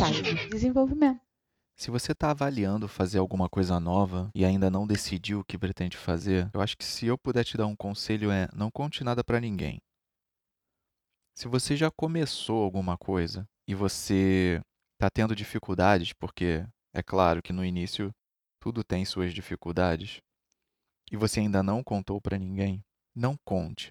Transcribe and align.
ensaio 0.00 0.22
de 0.22 0.48
desenvolvimento. 0.48 1.20
Se 1.76 1.90
você 1.90 2.12
está 2.12 2.30
avaliando 2.30 2.88
fazer 2.88 3.18
alguma 3.18 3.48
coisa 3.48 3.78
nova 3.78 4.30
e 4.34 4.44
ainda 4.44 4.70
não 4.70 4.86
decidiu 4.86 5.40
o 5.40 5.44
que 5.44 5.58
pretende 5.58 5.96
fazer, 5.96 6.50
eu 6.52 6.60
acho 6.60 6.76
que 6.76 6.84
se 6.84 7.06
eu 7.06 7.18
puder 7.18 7.44
te 7.44 7.56
dar 7.56 7.66
um 7.66 7.76
conselho 7.76 8.30
é 8.30 8.48
não 8.54 8.70
conte 8.70 9.04
nada 9.04 9.22
para 9.22 9.40
ninguém. 9.40 9.78
Se 11.34 11.48
você 11.48 11.76
já 11.76 11.90
começou 11.90 12.62
alguma 12.62 12.98
coisa 12.98 13.46
e 13.66 13.74
você 13.74 14.60
está 14.94 15.08
tendo 15.10 15.34
dificuldades, 15.34 16.12
porque 16.12 16.66
é 16.94 17.02
claro 17.02 17.42
que 17.42 17.52
no 17.52 17.64
início 17.64 18.10
tudo 18.60 18.84
tem 18.84 19.04
suas 19.06 19.32
dificuldades, 19.32 20.18
e 21.10 21.16
você 21.16 21.40
ainda 21.40 21.62
não 21.62 21.82
contou 21.82 22.20
para 22.20 22.38
ninguém, 22.38 22.82
não 23.14 23.36
conte. 23.42 23.90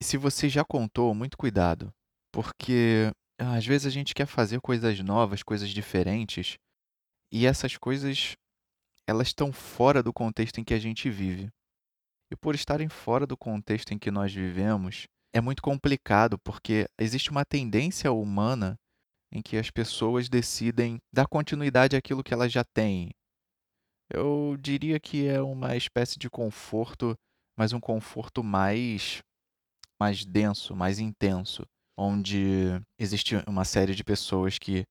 E 0.00 0.04
se 0.04 0.18
você 0.18 0.50
já 0.50 0.64
contou, 0.64 1.14
muito 1.14 1.36
cuidado, 1.38 1.90
porque 2.30 3.10
às 3.38 3.64
vezes 3.64 3.86
a 3.86 3.90
gente 3.90 4.14
quer 4.14 4.26
fazer 4.26 4.60
coisas 4.60 4.98
novas, 5.00 5.42
coisas 5.42 5.70
diferentes, 5.70 6.58
e 7.32 7.46
essas 7.46 7.76
coisas 7.76 8.36
elas 9.06 9.28
estão 9.28 9.52
fora 9.52 10.02
do 10.02 10.12
contexto 10.12 10.60
em 10.60 10.64
que 10.64 10.74
a 10.74 10.78
gente 10.78 11.08
vive. 11.08 11.48
E 12.30 12.36
por 12.36 12.54
estarem 12.54 12.88
fora 12.88 13.26
do 13.26 13.36
contexto 13.36 13.92
em 13.92 13.98
que 13.98 14.10
nós 14.10 14.32
vivemos, 14.34 15.06
é 15.32 15.40
muito 15.40 15.62
complicado, 15.62 16.38
porque 16.38 16.86
existe 16.98 17.30
uma 17.30 17.44
tendência 17.44 18.12
humana 18.12 18.76
em 19.32 19.40
que 19.40 19.56
as 19.56 19.70
pessoas 19.70 20.28
decidem 20.28 20.98
dar 21.12 21.26
continuidade 21.26 21.96
àquilo 21.96 22.22
que 22.22 22.34
elas 22.34 22.52
já 22.52 22.64
têm. 22.64 23.10
Eu 24.10 24.56
diria 24.58 24.98
que 24.98 25.26
é 25.26 25.40
uma 25.40 25.76
espécie 25.76 26.18
de 26.18 26.28
conforto, 26.30 27.14
mas 27.56 27.72
um 27.72 27.80
conforto 27.80 28.42
mais 28.42 29.20
mais 30.00 30.24
denso, 30.24 30.76
mais 30.76 31.00
intenso, 31.00 31.66
onde 31.98 32.80
existe 32.96 33.34
uma 33.48 33.64
série 33.64 33.92
de 33.92 34.04
pessoas 34.04 34.56
que 34.56 34.84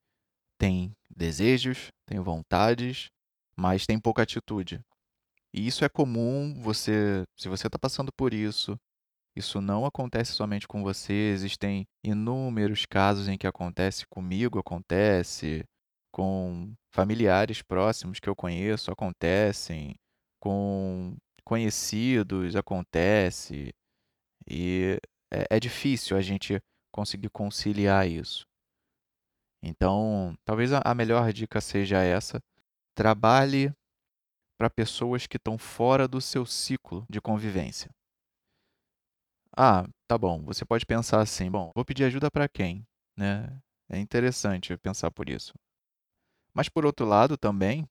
têm 0.60 0.92
desejos, 1.16 1.88
têm 2.06 2.20
vontades, 2.20 3.08
mas 3.56 3.86
têm 3.86 3.98
pouca 3.98 4.23
atitude. 4.23 4.81
E 5.54 5.66
isso 5.66 5.86
é 5.86 5.90
comum, 5.90 6.54
você, 6.62 7.23
se 7.40 7.48
você 7.48 7.68
está 7.68 7.80
passando 7.80 8.12
por 8.12 8.34
isso, 8.34 8.78
isso 9.36 9.62
não 9.62 9.86
acontece 9.86 10.34
somente 10.34 10.68
com 10.68 10.84
você, 10.84 11.14
existem 11.14 11.86
inúmeros 12.04 12.86
casos 12.86 13.30
em 13.30 13.38
que 13.38 13.48
acontece 13.48 14.06
comigo, 14.08 14.59
acontece 14.59 15.64
com 16.12 16.74
familiares 16.92 17.62
próximos 17.62 18.20
que 18.20 18.28
eu 18.28 18.36
conheço, 18.36 18.92
acontecem 18.92 19.96
com 20.42 21.16
conhecidos, 21.46 22.56
acontece. 22.56 23.70
E 24.50 24.98
é, 25.31 25.56
é 25.58 25.59
difícil 25.59 26.18
a 26.18 26.22
gente 26.22 26.59
conseguir 26.98 27.30
conciliar 27.30 28.09
isso. 28.09 28.48
Então, 29.62 30.36
talvez 30.44 30.72
a 30.73 30.95
melhor 30.95 31.31
dica 31.31 31.62
seja 31.62 32.02
essa: 32.02 32.42
trabalhe 32.95 33.72
para 34.58 34.67
pessoas 34.67 35.28
que 35.28 35.38
estão 35.38 35.59
fora 35.59 36.08
do 36.08 36.20
seu 36.20 36.44
ciclo 36.44 37.06
de 37.08 37.22
convivência. 37.22 37.92
Ah, 39.56 39.88
tá 40.08 40.18
bom. 40.18 40.44
Você 40.45 40.66
pode 40.66 40.88
pensar 40.88 41.22
assim: 41.22 41.52
bom, 41.52 41.72
vou 41.75 41.86
pedir 41.86 42.06
ajuda 42.06 42.31
para 42.31 42.50
quem? 42.50 42.84
Né? 43.16 43.48
É 43.88 44.00
interessante 44.00 44.75
pensar 44.78 45.12
por 45.12 45.30
isso. 45.30 45.53
Mas, 46.52 46.68
por 46.68 46.84
outro 46.84 47.06
lado, 47.06 47.38
também, 47.38 47.88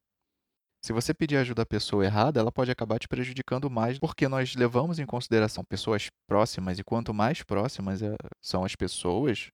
se 0.87 0.93
você 0.93 1.13
pedir 1.13 1.37
ajuda 1.37 1.63
à 1.63 1.67
pessoa 1.67 2.05
errada, 2.05 2.39
ela 2.39 2.53
pode 2.53 2.71
acabar 2.71 3.01
te 3.01 3.09
prejudicando 3.09 3.69
mais, 3.69 3.99
porque 3.99 4.29
nós 4.29 4.55
levamos 4.55 5.01
em 5.01 5.05
consideração 5.05 5.65
pessoas 5.65 6.09
próximas, 6.29 6.79
e 6.79 6.85
quanto 6.85 7.13
mais 7.13 7.43
próximas 7.43 8.03
eh, 8.03 8.15
são 8.41 8.65
as 8.65 8.77
pessoas, 8.77 9.49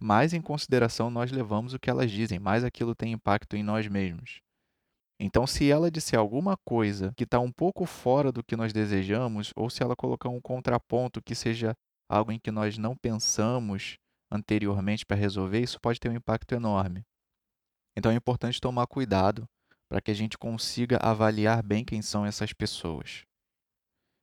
mais 0.00 0.32
em 0.32 0.40
consideração 0.42 1.12
nós 1.12 1.30
levamos 1.30 1.74
o 1.74 1.78
que 1.78 1.88
elas 1.88 2.10
dizem, 2.10 2.40
mais 2.40 2.64
aquilo 2.64 2.92
tem 2.92 3.12
impacto 3.12 3.54
em 3.54 3.62
nós 3.62 3.86
mesmos. 3.86 4.40
Então, 5.20 5.46
se 5.46 5.70
ela 5.70 5.92
disser 5.92 6.18
alguma 6.18 6.56
coisa 6.66 7.12
que 7.16 7.22
está 7.22 7.38
um 7.38 7.52
pouco 7.52 7.86
fora 7.86 8.32
do 8.32 8.42
que 8.42 8.56
nós 8.56 8.72
desejamos, 8.72 9.52
ou 9.54 9.70
se 9.70 9.80
ela 9.80 9.94
colocar 9.94 10.28
um 10.28 10.40
contraponto 10.40 11.22
que 11.22 11.36
seja 11.36 11.72
algo 12.10 12.32
em 12.32 12.40
que 12.40 12.50
nós 12.50 12.76
não 12.76 12.96
pensamos 12.96 13.96
anteriormente 14.28 15.06
para 15.06 15.16
resolver, 15.16 15.60
isso 15.60 15.80
pode 15.80 16.00
ter 16.00 16.08
um 16.08 16.16
impacto 16.16 16.52
enorme. 16.52 17.04
Então, 17.96 18.10
é 18.10 18.16
importante 18.16 18.60
tomar 18.60 18.88
cuidado 18.88 19.46
para 19.92 20.00
que 20.00 20.10
a 20.10 20.14
gente 20.14 20.38
consiga 20.38 20.96
avaliar 21.02 21.62
bem 21.62 21.84
quem 21.84 22.00
são 22.00 22.24
essas 22.24 22.50
pessoas. 22.54 23.26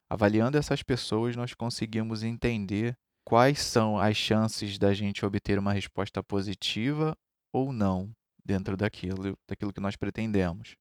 Avaliando 0.10 0.58
essas 0.58 0.82
pessoas, 0.82 1.36
nós 1.36 1.54
conseguimos 1.54 2.24
entender 2.24 2.98
quais 3.24 3.60
são 3.60 4.00
as 4.00 4.18
chances 4.18 4.80
da 4.80 4.96
gente 4.96 5.24
obter 5.24 5.60
uma 5.60 5.72
resposta 5.72 6.24
positiva 6.24 7.16
ou 7.54 7.72
não 7.72 8.12
dentro 8.44 8.76
daquilo, 8.76 9.38
daquilo 9.48 9.72
que 9.72 9.80
nós 9.80 9.96
pretendemos. 9.96 10.74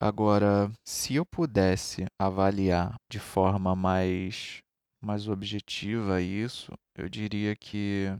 Agora, 0.00 0.70
se 0.86 1.16
eu 1.16 1.26
pudesse 1.26 2.06
avaliar 2.20 2.94
de 3.10 3.18
forma 3.18 3.74
mais, 3.74 4.60
mais 5.02 5.26
objetiva 5.26 6.22
isso, 6.22 6.70
eu 6.96 7.08
diria 7.08 7.56
que 7.56 8.16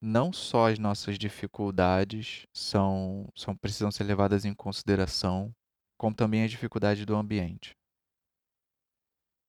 não 0.00 0.32
só 0.32 0.68
as 0.68 0.78
nossas 0.78 1.18
dificuldades 1.18 2.46
são, 2.54 3.28
são 3.34 3.56
precisam 3.56 3.90
ser 3.90 4.04
levadas 4.04 4.44
em 4.44 4.54
consideração, 4.54 5.52
como 5.98 6.14
também 6.14 6.44
a 6.44 6.48
dificuldade 6.48 7.04
do 7.04 7.16
ambiente. 7.16 7.72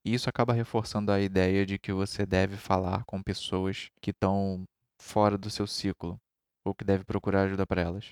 Isso 0.04 0.30
acaba 0.30 0.54
reforçando 0.54 1.12
a 1.12 1.20
ideia 1.20 1.66
de 1.66 1.78
que 1.78 1.94
você 1.94 2.26
deve 2.26 2.58
falar 2.58 3.04
com 3.06 3.22
pessoas 3.22 3.90
que 4.02 4.12
estão 4.12 4.64
fora 5.00 5.38
do 5.38 5.50
seu 5.50 5.68
ciclo, 5.68 6.18
ou 6.66 6.74
que 6.74 6.84
deve 6.84 7.04
procurar 7.04 7.44
ajuda 7.44 7.66
para 7.68 7.82
elas. 7.82 8.10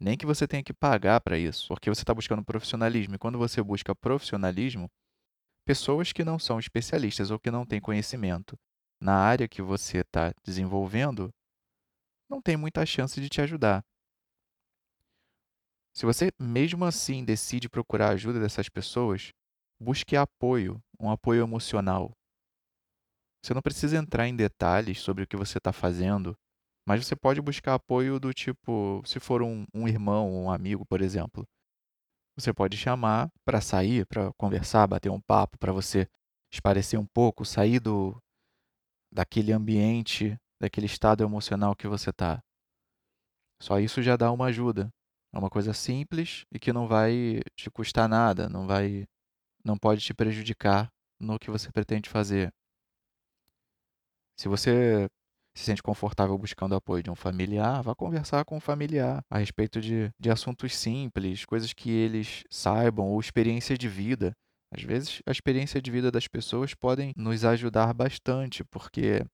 Nem 0.00 0.16
que 0.16 0.24
você 0.24 0.48
tenha 0.48 0.62
que 0.62 0.72
pagar 0.72 1.20
para 1.20 1.36
isso, 1.36 1.68
porque 1.68 1.90
você 1.90 2.02
está 2.02 2.14
buscando 2.14 2.44
profissionalismo. 2.44 3.16
E 3.16 3.18
quando 3.18 3.38
você 3.38 3.62
busca 3.62 3.94
profissionalismo, 3.94 4.88
pessoas 5.66 6.12
que 6.12 6.24
não 6.24 6.38
são 6.38 6.58
especialistas 6.58 7.30
ou 7.30 7.38
que 7.38 7.50
não 7.50 7.66
têm 7.66 7.80
conhecimento 7.80 8.56
na 9.00 9.14
área 9.14 9.48
que 9.48 9.60
você 9.60 9.98
está 9.98 10.32
desenvolvendo, 10.44 11.30
não 12.30 12.40
tem 12.40 12.56
muita 12.56 12.86
chance 12.86 13.20
de 13.20 13.28
te 13.28 13.40
ajudar. 13.40 13.84
Se 15.92 16.06
você 16.06 16.30
mesmo 16.38 16.84
assim 16.84 17.24
decide 17.24 17.68
procurar 17.68 18.08
a 18.08 18.12
ajuda 18.12 18.38
dessas 18.40 18.68
pessoas, 18.68 19.32
busque 19.78 20.16
apoio, 20.16 20.80
um 20.98 21.10
apoio 21.10 21.42
emocional. 21.42 22.12
Você 23.42 23.52
não 23.52 23.60
precisa 23.60 23.96
entrar 23.96 24.28
em 24.28 24.36
detalhes 24.36 25.00
sobre 25.00 25.24
o 25.24 25.26
que 25.26 25.36
você 25.36 25.58
está 25.58 25.72
fazendo 25.72 26.36
mas 26.90 27.06
você 27.06 27.14
pode 27.14 27.40
buscar 27.40 27.74
apoio 27.74 28.18
do 28.18 28.32
tipo, 28.32 29.00
se 29.06 29.20
for 29.20 29.42
um, 29.42 29.64
um 29.72 29.86
irmão 29.86 30.28
um 30.28 30.50
amigo, 30.50 30.84
por 30.84 31.00
exemplo. 31.00 31.46
Você 32.36 32.52
pode 32.52 32.76
chamar 32.76 33.30
para 33.44 33.60
sair, 33.60 34.04
para 34.06 34.32
conversar, 34.32 34.88
bater 34.88 35.08
um 35.08 35.20
papo, 35.20 35.56
para 35.56 35.72
você 35.72 36.08
esparecer 36.52 36.98
um 36.98 37.06
pouco, 37.06 37.44
sair 37.44 37.78
do 37.78 38.20
daquele 39.12 39.52
ambiente, 39.52 40.36
daquele 40.60 40.86
estado 40.86 41.24
emocional 41.24 41.74
que 41.74 41.88
você 41.88 42.10
está. 42.10 42.42
Só 43.60 43.78
isso 43.78 44.02
já 44.02 44.16
dá 44.16 44.30
uma 44.30 44.46
ajuda. 44.46 44.90
É 45.32 45.38
uma 45.38 45.50
coisa 45.50 45.72
simples 45.72 46.44
e 46.52 46.58
que 46.58 46.72
não 46.72 46.88
vai 46.88 47.40
te 47.56 47.70
custar 47.70 48.08
nada, 48.08 48.48
não 48.48 48.66
vai 48.66 49.06
não 49.64 49.76
pode 49.76 50.00
te 50.00 50.14
prejudicar 50.14 50.90
no 51.20 51.38
que 51.38 51.50
você 51.50 51.70
pretende 51.70 52.08
fazer. 52.08 52.52
Se 54.38 54.48
você 54.48 55.06
se 55.54 55.64
sente 55.64 55.82
confortável 55.82 56.36
buscando 56.38 56.74
apoio 56.74 57.02
de 57.02 57.10
um 57.10 57.14
familiar, 57.14 57.82
vá 57.82 57.94
conversar 57.94 58.44
com 58.44 58.56
um 58.56 58.60
familiar 58.60 59.22
a 59.28 59.38
respeito 59.38 59.80
de, 59.80 60.10
de 60.18 60.30
assuntos 60.30 60.74
simples, 60.74 61.44
coisas 61.44 61.72
que 61.72 61.90
eles 61.90 62.44
saibam, 62.50 63.08
ou 63.08 63.20
experiência 63.20 63.76
de 63.76 63.88
vida. 63.88 64.32
Às 64.72 64.82
vezes, 64.82 65.20
a 65.26 65.32
experiência 65.32 65.82
de 65.82 65.90
vida 65.90 66.10
das 66.10 66.28
pessoas 66.28 66.74
podem 66.74 67.12
nos 67.16 67.44
ajudar 67.44 67.92
bastante, 67.92 68.64
porque 68.64 69.24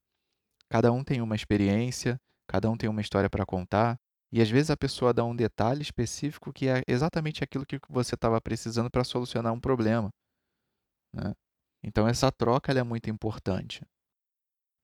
cada 0.69 0.91
um 0.91 1.03
tem 1.03 1.21
uma 1.21 1.35
experiência, 1.35 2.17
cada 2.47 2.69
um 2.69 2.77
tem 2.77 2.89
uma 2.89 3.01
história 3.01 3.29
para 3.29 3.45
contar, 3.45 3.97
e 4.31 4.41
às 4.41 4.49
vezes 4.49 4.69
a 4.69 4.77
pessoa 4.77 5.13
dá 5.13 5.23
um 5.23 5.35
detalhe 5.35 5.81
específico 5.81 6.51
que 6.51 6.67
é 6.67 6.81
exatamente 6.87 7.43
aquilo 7.43 7.65
que 7.65 7.79
você 7.89 8.15
estava 8.15 8.39
precisando 8.41 8.89
para 8.89 9.03
solucionar 9.03 9.53
um 9.53 9.59
problema. 9.59 10.09
Né? 11.13 11.33
Então, 11.83 12.07
essa 12.07 12.31
troca 12.31 12.71
é 12.71 12.83
muito 12.83 13.09
importante. 13.09 13.81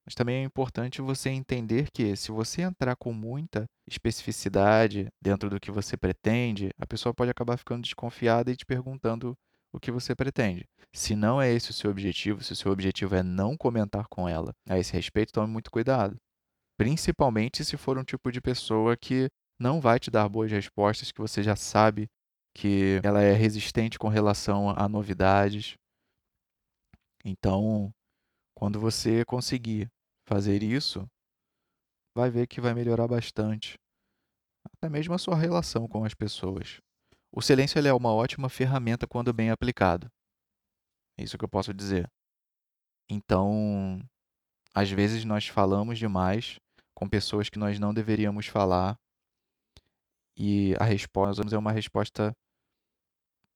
Mas 0.06 0.15
também 0.15 0.38
é 0.38 0.44
importante 0.44 1.01
você 1.01 1.30
entender 1.30 1.89
que 1.94 2.15
se 2.15 2.31
você 2.31 2.62
entrar 2.62 2.95
com 2.95 3.13
muita 3.13 3.65
especificidade 3.88 5.07
dentro 5.21 5.50
do 5.50 5.59
que 5.59 5.71
você 5.71 5.95
pretende, 5.95 6.69
a 6.77 6.86
pessoa 6.86 7.13
pode 7.13 7.31
acabar 7.31 7.57
ficando 7.57 7.83
desconfiada 7.83 8.51
e 8.51 8.56
te 8.56 8.65
perguntando 8.65 9.33
o 9.74 9.80
que 9.80 9.92
você 9.92 10.16
pretende. 10.16 10.66
Se 10.94 11.16
não 11.16 11.42
é 11.42 11.52
esse 11.52 11.72
o 11.72 11.74
seu 11.74 11.90
objetivo, 11.90 12.44
se 12.44 12.54
o 12.54 12.56
seu 12.56 12.72
objetivo 12.72 13.16
é 13.16 13.24
não 13.24 13.58
comentar 13.58 14.06
com 14.08 14.30
ela 14.30 14.54
a 14.70 14.78
esse 14.78 14.94
respeito, 14.94 15.34
tome 15.34 15.52
muito 15.52 15.72
cuidado. 15.72 16.16
Principalmente 16.78 17.66
se 17.66 17.75
for 17.75 17.98
um 17.98 18.04
tipo 18.04 18.31
de 18.31 18.40
pessoa 18.40 18.96
que 18.96 19.28
não 19.60 19.81
vai 19.81 20.00
te 20.00 20.12
dar 20.12 20.30
boas 20.30 20.52
respostas, 20.52 21.12
que 21.12 21.20
você 21.20 21.42
já 21.42 21.56
sabe 21.56 22.08
que 22.56 23.02
ela 23.04 23.22
é 23.22 23.34
resistente 23.34 23.98
com 23.98 24.08
relação 24.08 24.70
a 24.70 24.88
novidades. 24.88 25.75
Então, 27.25 27.92
quando 28.56 28.80
você 28.80 29.25
conseguir 29.25 29.88
fazer 30.28 30.62
isso, 30.62 31.08
vai 32.16 32.30
ver 32.30 32.48
que 32.48 32.62
vai 32.62 32.74
melhorar 32.74 33.08
bastante 33.08 33.75
até 34.78 34.90
mesmo 34.90 35.14
a 35.14 35.18
sua 35.18 35.36
relação 35.36 35.88
com 35.88 36.06
as 36.06 36.14
pessoas. 36.14 36.80
O 37.35 37.41
silêncio 37.41 37.80
é 37.80 37.91
uma 37.91 38.13
ótima 38.13 38.47
ferramenta 38.47 39.07
quando 39.07 39.33
bem 39.33 39.50
aplicado. 39.50 40.07
É 41.18 41.24
isso 41.24 41.35
que 41.35 41.44
eu 41.44 41.50
posso 41.50 41.74
dizer. 41.74 42.07
Então, 43.09 44.00
às 44.71 44.91
vezes 44.91 45.25
nós 45.25 45.47
falamos 45.47 45.97
demais 45.97 46.59
com 46.94 47.09
pessoas 47.09 47.50
que 47.50 47.57
nós 47.57 47.80
não 47.80 47.91
deveríamos 47.91 48.45
falar 48.45 48.95
e 50.38 50.75
a 50.80 50.83
resposta 50.83 51.44
é 51.56 51.57
uma 51.57 51.71
resposta 51.71 52.35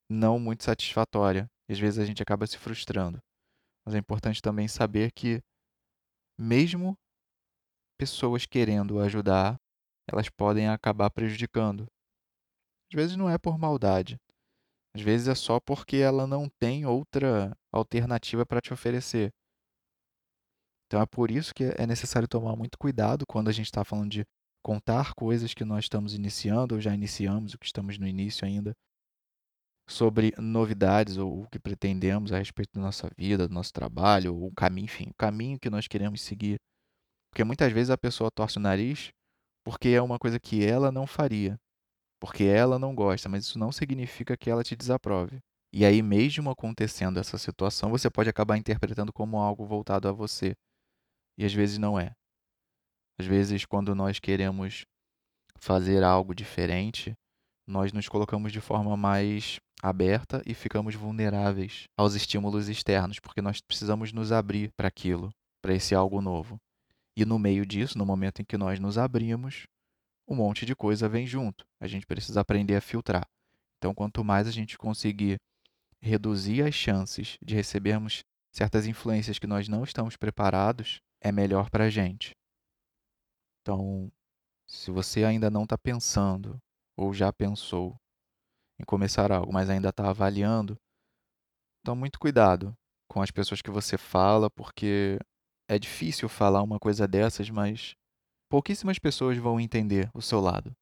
não 0.09 0.39
muito 0.39 0.63
satisfatória. 0.63 1.47
Às 1.69 1.77
vezes 1.77 2.00
a 2.00 2.06
gente 2.06 2.23
acaba 2.23 2.47
se 2.47 2.57
frustrando. 2.57 3.19
Mas 3.85 3.94
é 3.94 4.00
importante 4.00 4.41
também 4.41 4.68
saber 4.68 5.12
que, 5.12 5.39
mesmo 6.35 6.97
pessoas 7.95 8.47
querendo 8.47 9.00
ajudar, 9.01 9.56
elas 10.07 10.30
podem 10.30 10.68
acabar 10.68 11.12
prejudicando. 11.12 11.88
Às 12.89 12.95
vezes 12.95 13.18
não 13.18 13.30
é 13.30 13.38
por 13.38 13.57
maldade, 13.57 14.18
às 14.95 15.01
vezes 15.01 15.28
é 15.28 15.36
só 15.36 15.60
porque 15.60 15.98
ela 15.98 16.25
não 16.25 16.50
tem 16.60 16.86
outra 16.86 17.56
alternativa 17.72 18.45
para 18.45 18.60
te 18.60 18.74
oferecer. 18.74 19.31
Então 20.88 21.01
é 21.01 21.06
por 21.06 21.30
isso 21.30 21.54
que 21.54 21.66
é 21.78 21.86
necessário 21.86 22.28
tomar 22.28 22.56
muito 22.56 22.78
cuidado 22.80 23.25
quando 23.28 23.50
a 23.50 23.51
gente 23.51 23.66
está 23.66 23.84
falando 23.84 24.10
de 24.10 24.25
contar 24.63 25.13
coisas 25.13 25.54
que 25.54 25.63
nós 25.63 25.86
estamos 25.86 26.13
iniciando 26.13 26.75
ou 26.75 26.81
já 26.81 26.94
iniciamos, 26.94 27.54
o 27.54 27.60
que 27.60 27.66
estamos 27.66 27.98
no 27.98 28.07
início 28.07 28.48
ainda, 28.48 28.74
sobre 29.88 30.33
novidades 30.38 31.18
ou 31.18 31.44
o 31.44 31.48
que 31.48 31.60
pretendemos 31.60 32.31
a 32.31 32.38
respeito 32.38 32.72
da 32.74 32.81
nossa 32.81 33.10
vida, 33.18 33.48
do 33.48 33.54
nosso 33.54 33.72
trabalho, 33.72 34.33
ou 34.33 34.48
o 34.48 34.54
caminho, 34.54 34.86
enfim, 34.86 35.10
o 35.10 35.16
caminho 35.16 35.60
que 35.60 35.69
nós 35.69 35.88
queremos 35.88 36.22
seguir. 36.22 36.57
Porque 37.30 37.44
muitas 37.44 37.72
vezes 37.72 37.90
a 37.90 37.98
pessoa 37.98 38.31
torce 38.31 38.57
o 38.57 38.62
nariz 38.62 39.12
porque 39.63 39.90
é 39.90 40.01
uma 40.01 40.18
coisa 40.18 40.40
que 40.40 40.66
ela 40.66 40.92
não 40.92 41.06
faria, 41.06 41.60
porque 42.19 42.44
ela 42.44 42.80
não 42.80 42.96
gosta, 42.96 43.30
mas 43.30 43.46
isso 43.46 43.60
não 43.60 43.72
significa 43.72 44.36
que 44.38 44.50
ela 44.50 44.64
te 44.64 44.75
desaprove. 44.75 45.40
E 45.72 45.86
aí, 45.86 46.02
mesmo 46.02 46.50
acontecendo 46.50 47.19
essa 47.19 47.38
situação, 47.38 47.90
você 47.90 48.10
pode 48.10 48.30
acabar 48.30 48.58
interpretando 48.58 49.12
como 49.12 49.38
algo 49.38 49.66
voltado 49.66 50.08
a 50.08 50.12
você. 50.12 50.56
E 51.38 51.46
às 51.46 51.54
vezes 51.54 51.78
não 51.78 52.00
é. 52.00 52.14
Às 53.19 53.25
vezes, 53.25 53.66
quando 53.66 53.94
nós 53.94 54.19
queremos 54.19 54.86
fazer 55.58 56.04
algo 56.04 56.34
diferente, 56.34 57.14
nós 57.68 57.92
nos 57.92 58.08
colocamos 58.08 58.52
de 58.52 58.62
forma 58.62 58.96
mais 58.96 59.60
aberta 59.81 60.42
e 60.46 60.54
ficamos 60.54 60.96
vulneráveis 60.96 61.84
aos 61.98 62.16
estímulos 62.16 62.69
externos, 62.69 63.19
porque 63.19 63.42
nós 63.42 63.60
precisamos 63.62 64.14
nos 64.14 64.31
abrir 64.31 64.72
para 64.75 64.88
aquilo, 64.88 65.30
para 65.62 65.74
esse 65.74 65.94
algo 65.94 66.22
novo. 66.22 66.58
E 67.16 67.25
no 67.25 67.38
meio 67.38 67.66
disso, 67.66 67.98
no 67.98 68.06
momento 68.06 68.42
em 68.42 68.46
que 68.46 68.58
nós 68.58 68.80
nos 68.80 68.98
abrimos, 68.98 69.66
um 70.27 70.35
monte 70.35 70.65
de 70.65 70.75
coisa 70.75 71.07
vem 71.07 71.25
junto. 71.25 71.65
A 71.79 71.88
gente 71.88 72.06
precisa 72.06 72.41
aprender 72.41 72.75
a 72.75 72.81
filtrar. 72.81 73.27
Então, 73.77 73.94
quanto 73.94 74.24
mais 74.24 74.47
a 74.47 74.51
gente 74.51 74.77
conseguir 74.77 75.38
reduzir 76.01 76.63
as 76.63 76.74
chances 76.74 77.38
de 77.41 77.56
recebermos 77.56 78.24
certas 78.51 78.85
influências 78.85 79.39
que 79.39 79.47
nós 79.47 79.68
não 79.68 79.83
estamos 79.83 80.18
preparados, 80.18 81.00
é 81.21 81.31
melhor 81.31 81.69
para 81.69 81.85
a 81.85 81.89
gente. 81.89 82.31
Então, 83.62 84.12
se 84.68 84.91
você 84.91 85.24
ainda 85.24 85.50
não 85.50 85.63
está 85.63 85.77
pensando 85.77 86.57
ou 86.95 87.13
já 87.13 87.31
pensou 87.31 87.95
em 88.80 88.83
começar 88.83 89.31
algo, 89.31 89.51
mas 89.53 89.69
ainda 89.69 89.89
está 89.89 90.09
avaliando, 90.09 90.77
então 91.81 91.95
muito 91.95 92.19
cuidado 92.19 92.75
com 93.07 93.21
as 93.21 93.31
pessoas 93.31 93.62
que 93.62 93.71
você 93.71 93.97
fala, 93.97 94.50
porque 94.50 95.18
é 95.69 95.80
difícil 95.80 96.27
falar 96.27 96.62
uma 96.62 96.80
coisa 96.80 97.07
dessas, 97.07 97.50
mas 97.50 97.95
pouquíssimas 98.49 98.99
pessoas 98.99 99.38
vão 99.38 99.59
entender 99.59 100.09
o 100.13 100.21
seu 100.21 100.39
lado. 100.39 100.73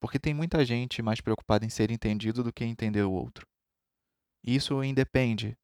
Porque 0.00 0.18
tem 0.18 0.34
muita 0.34 0.64
gente 0.64 1.00
mais 1.00 1.20
preocupada 1.20 1.64
em 1.64 1.70
ser 1.70 1.90
entendido 1.90 2.42
do 2.42 2.52
que 2.52 2.64
entender 2.64 3.02
o 3.02 3.12
outro. 3.12 3.46
Isso 4.44 4.82
independe 4.82 5.56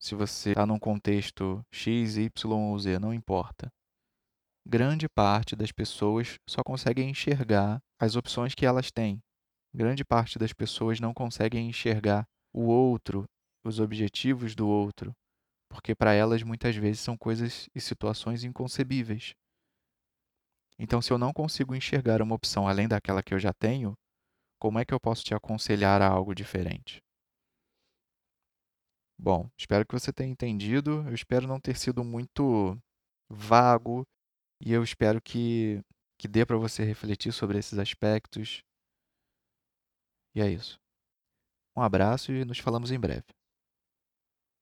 se 0.00 0.14
você 0.14 0.50
está 0.50 0.64
num 0.64 0.78
contexto 0.78 1.62
X, 1.72 2.16
Y 2.16 2.30
ou 2.52 2.78
Z, 2.78 2.98
não 2.98 3.12
importa. 3.12 3.68
Grande 4.66 5.08
parte 5.08 5.56
das 5.56 5.72
pessoas 5.72 6.36
só 6.48 6.62
conseguem 6.62 7.10
enxergar 7.10 7.80
as 7.98 8.16
opções 8.16 8.54
que 8.54 8.64
elas 8.64 8.90
têm. 8.90 9.18
Grande 9.74 10.04
parte 10.04 10.38
das 10.38 10.52
pessoas 10.52 11.00
não 11.00 11.12
conseguem 11.12 11.68
enxergar 11.68 12.26
o 12.54 12.64
outro, 12.64 13.24
os 13.64 13.80
objetivos 13.80 14.54
do 14.54 14.66
outro, 14.68 15.12
porque 15.68 15.94
para 15.94 16.14
elas 16.14 16.42
muitas 16.42 16.74
vezes 16.76 17.00
são 17.00 17.16
coisas 17.16 17.68
e 17.74 17.80
situações 17.80 18.44
inconcebíveis. 18.44 19.34
Então, 20.78 21.02
se 21.02 21.12
eu 21.12 21.18
não 21.18 21.32
consigo 21.32 21.74
enxergar 21.74 22.22
uma 22.22 22.34
opção 22.34 22.68
além 22.68 22.86
daquela 22.86 23.22
que 23.22 23.34
eu 23.34 23.38
já 23.38 23.52
tenho, 23.52 23.94
como 24.60 24.78
é 24.78 24.84
que 24.84 24.94
eu 24.94 25.00
posso 25.00 25.24
te 25.24 25.34
aconselhar 25.34 26.00
a 26.00 26.08
algo 26.08 26.34
diferente? 26.34 26.98
Bom, 29.20 29.50
espero 29.58 29.84
que 29.84 29.92
você 29.92 30.12
tenha 30.12 30.30
entendido. 30.30 31.02
Eu 31.08 31.14
espero 31.14 31.46
não 31.48 31.60
ter 31.60 31.76
sido 31.76 32.04
muito 32.04 32.78
vago 33.28 34.04
e 34.60 34.72
eu 34.72 34.82
espero 34.82 35.20
que, 35.20 35.80
que 36.18 36.28
dê 36.28 36.46
para 36.46 36.56
você 36.56 36.84
refletir 36.84 37.32
sobre 37.32 37.58
esses 37.58 37.78
aspectos. 37.78 38.62
E 40.34 40.40
é 40.40 40.48
isso. 40.48 40.78
Um 41.76 41.82
abraço 41.82 42.32
e 42.32 42.44
nos 42.44 42.58
falamos 42.58 42.92
em 42.92 42.98
breve. 42.98 43.26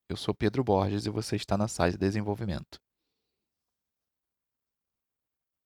Eu 0.08 0.16
sou 0.16 0.34
Pedro 0.34 0.62
Borges 0.62 1.04
e 1.04 1.10
você 1.10 1.36
está 1.36 1.58
na 1.58 1.68
SAIS 1.68 1.96
Desenvolvimento. 1.96 2.78